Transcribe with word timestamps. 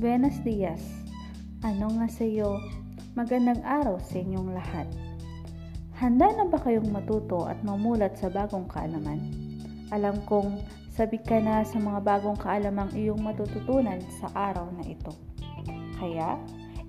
Buenos 0.00 0.40
dias. 0.40 0.80
Ano 1.60 1.92
nga 2.00 2.08
sa 2.08 2.24
iyo? 2.24 2.56
Magandang 3.12 3.60
araw 3.60 4.00
sa 4.00 4.16
inyong 4.16 4.56
lahat. 4.56 4.88
Handa 5.92 6.32
na 6.40 6.48
ba 6.48 6.56
kayong 6.56 6.88
matuto 6.88 7.44
at 7.44 7.60
mamulat 7.60 8.16
sa 8.16 8.32
bagong 8.32 8.64
kaalaman? 8.64 9.20
Alam 9.92 10.24
kong 10.24 10.56
sabi 10.88 11.20
ka 11.20 11.36
na 11.44 11.60
sa 11.68 11.76
mga 11.76 12.00
bagong 12.00 12.40
kaalamang 12.40 12.88
iyong 12.96 13.20
matututunan 13.20 14.00
sa 14.24 14.32
araw 14.32 14.72
na 14.72 14.88
ito. 14.88 15.12
Kaya, 16.00 16.40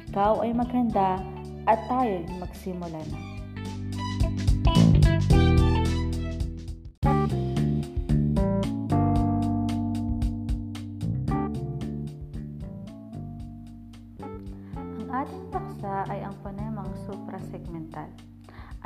ikaw 0.00 0.40
ay 0.40 0.56
maghanda 0.56 1.20
at 1.68 1.84
tayo'y 1.84 2.24
magsimula 2.40 3.04
na. 3.12 3.33
Paksa 15.84 16.08
ay 16.08 16.24
ang 16.24 16.32
ponemang 16.40 16.88
suprasegmental. 17.04 18.08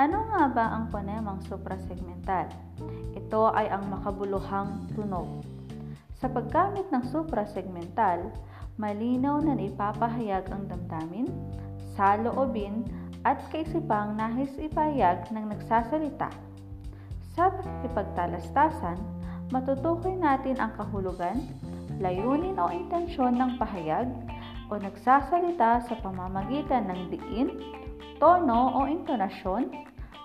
Ano 0.03 0.27
nga 0.35 0.51
ba 0.51 0.67
ang 0.75 0.91
ponemang 0.91 1.39
suprasegmental? 1.47 2.51
Ito 3.15 3.55
ay 3.55 3.71
ang 3.71 3.87
makabuluhang 3.87 4.91
tunog. 4.99 5.47
Sa 6.19 6.27
paggamit 6.27 6.91
ng 6.91 7.07
suprasegmental, 7.07 8.35
malinaw 8.83 9.39
na 9.39 9.55
ipapahayag 9.55 10.51
ang 10.51 10.67
damdamin, 10.67 11.31
saloobin, 11.95 12.83
at 13.23 13.39
kaisipang 13.55 14.19
nahis 14.19 14.51
ipahayag 14.59 15.31
ng 15.31 15.55
nagsasalita. 15.55 16.35
Sa 17.39 17.55
pagkipagtalastasan, 17.55 18.99
matutukoy 19.55 20.19
natin 20.19 20.59
ang 20.59 20.75
kahulugan, 20.75 21.47
layunin 22.03 22.59
o 22.59 22.67
intensyon 22.75 23.39
ng 23.39 23.55
pahayag 23.55 24.11
o 24.69 24.77
nagsasalita 24.77 25.81
sa 25.85 25.95
pamamagitan 26.05 26.89
ng 26.93 27.01
diin, 27.13 27.49
tono 28.21 28.77
o 28.77 28.85
intonasyon, 28.85 29.73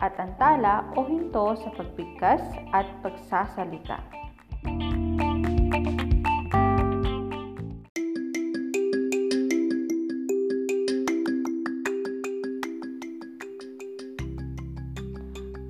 at 0.04 0.20
antala 0.20 0.84
o 1.00 1.08
hinto 1.08 1.56
sa 1.56 1.72
pagbigkas 1.80 2.44
at 2.76 2.84
pagsasalita. 3.00 4.04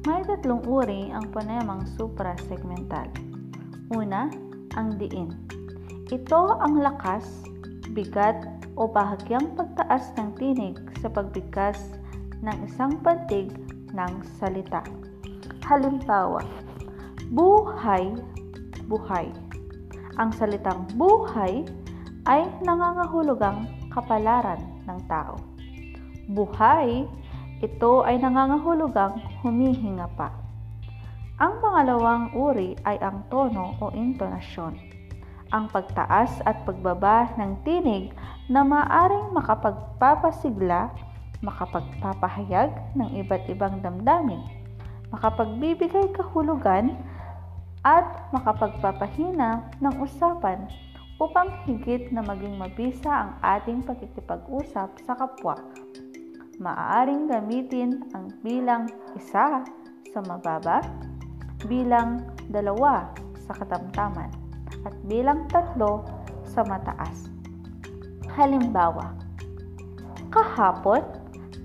May 0.03 0.21
tatlong 0.25 0.65
uri 0.65 1.13
ang 1.13 1.29
ponemang 1.29 1.85
suprasegmental. 1.93 3.07
Una, 3.93 4.33
ang 4.73 4.97
diin. 4.97 5.29
Ito 6.09 6.57
ang 6.57 6.81
lakas, 6.81 7.45
bigat 7.93 8.52
o 8.73 8.89
bahagyang 8.89 9.53
pagtaas 9.53 10.13
ng 10.17 10.33
tinig 10.37 10.77
sa 11.01 11.09
pagbigkas 11.09 11.77
ng 12.41 12.57
isang 12.65 12.97
pantig 13.05 13.53
ng 13.93 14.13
salita. 14.41 14.81
Halimbawa, 15.63 16.43
buhay, 17.31 18.11
buhay. 18.89 19.31
Ang 20.19 20.29
salitang 20.35 20.85
buhay 20.99 21.65
ay 22.29 22.45
nangangahulugang 22.61 23.65
kapalaran 23.89 24.59
ng 24.85 24.99
tao. 25.09 25.39
Buhay, 26.29 27.07
ito 27.63 28.03
ay 28.03 28.19
nangangahulugang 28.19 29.19
humihinga 29.41 30.07
pa. 30.19 30.31
Ang 31.41 31.59
pangalawang 31.59 32.31
uri 32.37 32.77
ay 32.85 33.01
ang 33.01 33.25
tono 33.27 33.75
o 33.81 33.89
intonasyon. 33.91 34.77
Ang 35.51 35.65
pagtaas 35.69 36.39
at 36.45 36.63
pagbaba 36.63 37.29
ng 37.35 37.61
tinig 37.65 38.13
na 38.51 38.63
maaring 38.63 39.31
makapagpapasigla, 39.31 40.91
makapagpapahayag 41.43 42.71
ng 42.95 43.09
iba't 43.23 43.43
ibang 43.47 43.79
damdamin, 43.79 44.43
makapagbibigay 45.11 46.11
kahulugan, 46.15 46.95
at 47.83 48.31
makapagpapahina 48.31 49.67
ng 49.83 49.95
usapan 49.99 50.71
upang 51.19 51.51
higit 51.67 52.09
na 52.15 52.23
maging 52.23 52.55
mabisa 52.55 53.11
ang 53.11 53.31
ating 53.43 53.83
pagkikipag-usap 53.83 54.89
sa 55.03 55.13
kapwa. 55.19 55.59
Maaaring 56.63 57.27
gamitin 57.27 58.07
ang 58.15 58.31
bilang 58.39 58.87
isa 59.19 59.67
sa 60.11 60.19
mababa, 60.23 60.79
bilang 61.67 62.23
dalawa 62.47 63.11
sa 63.43 63.51
katamtaman, 63.51 64.31
at 64.87 64.95
bilang 65.07 65.43
tatlo 65.51 66.07
sa 66.47 66.63
mataas. 66.63 67.42
Halimbawa, 68.33 69.13
kahapon, 70.33 71.05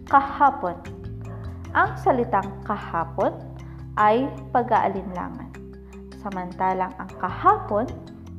kahapon. 0.04 0.76
Ang 1.72 1.96
salitang 1.96 2.44
kahapon 2.60 3.32
ay 3.96 4.28
pag-aalinlangan. 4.52 5.48
Samantalang 6.20 6.92
ang 7.00 7.08
kahapon, 7.16 7.88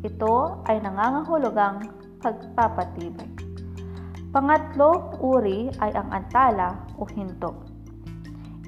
ito 0.06 0.62
ay 0.70 0.78
nangangahulugang 0.78 1.90
pagpapatibay. 2.22 3.26
Pangatlong 4.30 5.18
uri 5.18 5.74
ay 5.82 5.90
ang 5.98 6.14
antala 6.14 6.86
o 7.02 7.10
hinto. 7.10 7.66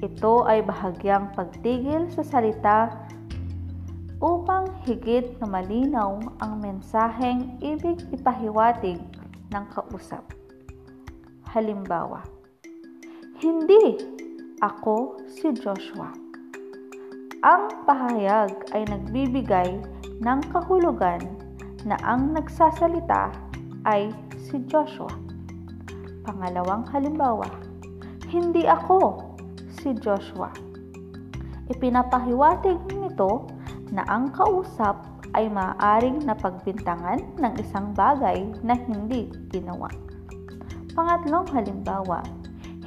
Ito 0.02 0.42
ay 0.50 0.66
bahagyang 0.66 1.38
pagtigil 1.38 2.10
sa 2.10 2.26
salita 2.26 2.90
upang 4.18 4.74
higit 4.82 5.38
na 5.38 5.46
malinaw 5.46 6.18
ang 6.42 6.58
mensaheng 6.58 7.62
ibig 7.62 8.02
ipahiwatig 8.10 9.21
ng 9.52 9.64
kausap. 9.70 10.24
Halimbawa, 11.52 12.24
Hindi 13.42 13.98
ako 14.62 15.18
si 15.26 15.50
Joshua. 15.58 16.14
Ang 17.42 17.62
pahayag 17.82 18.70
ay 18.70 18.86
nagbibigay 18.86 19.82
ng 20.22 20.40
kahulugan 20.54 21.18
na 21.82 21.98
ang 22.06 22.30
nagsasalita 22.30 23.34
ay 23.82 24.14
si 24.38 24.62
Joshua. 24.70 25.10
Pangalawang 26.22 26.86
halimbawa, 26.94 27.50
hindi 28.30 28.62
ako 28.62 29.34
si 29.82 29.90
Joshua. 29.98 30.54
Ipinapahiwatig 31.66 32.78
nito 32.94 33.50
na 33.92 34.02
ang 34.08 34.32
kausap 34.32 35.04
ay 35.36 35.52
maaaring 35.52 36.24
napagbintangan 36.24 37.20
ng 37.36 37.52
isang 37.60 37.92
bagay 37.92 38.48
na 38.64 38.72
hindi 38.72 39.28
ginawa. 39.52 39.92
Pangatlong 40.96 41.44
halimbawa, 41.52 42.24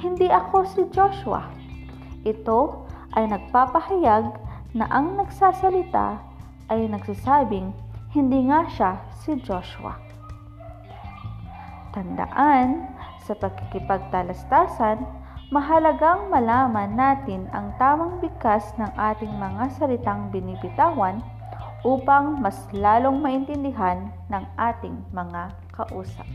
hindi 0.02 0.26
ako 0.26 0.66
si 0.66 0.82
Joshua. 0.90 1.46
Ito 2.26 2.86
ay 3.14 3.30
nagpapahayag 3.30 4.34
na 4.74 4.86
ang 4.90 5.14
nagsasalita 5.16 6.18
ay 6.68 6.90
nagsasabing 6.90 7.70
hindi 8.10 8.50
nga 8.50 8.66
siya 8.66 8.92
si 9.22 9.38
Joshua. 9.42 9.94
Tandaan, 11.94 12.92
sa 13.24 13.34
pagkikipagtalastasan, 13.34 15.02
mahalagang 15.46 16.26
malaman 16.26 16.98
natin 16.98 17.46
ang 17.54 17.70
tamang 17.78 18.18
bigkas 18.18 18.66
ng 18.82 18.90
ating 18.98 19.30
mga 19.38 19.70
salitang 19.78 20.26
binibitawan 20.34 21.22
upang 21.86 22.42
mas 22.42 22.66
lalong 22.74 23.22
maintindihan 23.22 24.10
ng 24.26 24.44
ating 24.58 24.98
mga 25.14 25.54
kausap. 25.70 26.26